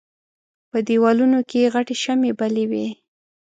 [0.71, 2.87] په دېوالونو کې غټې شمعې بلې وې.